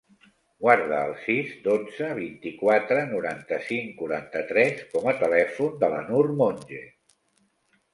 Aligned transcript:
Guarda 0.61 1.01
el 1.09 1.13
sis, 1.25 1.51
dotze, 1.67 2.07
vint-i-quatre, 2.21 3.05
noranta-cinc, 3.13 3.95
quaranta-tres 4.03 4.85
com 4.97 5.15
a 5.15 5.19
telèfon 5.25 5.81
de 5.87 5.97
la 5.97 6.05
Nur 6.13 6.29
Monje. 6.45 6.87